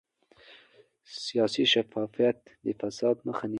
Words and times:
سیاسي 1.23 1.63
شفافیت 1.73 2.37
د 2.63 2.65
فساد 2.79 3.15
مخه 3.27 3.45
نیسي 3.45 3.49